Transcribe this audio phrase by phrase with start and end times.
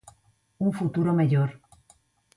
[0.65, 1.49] Un futuro mellor.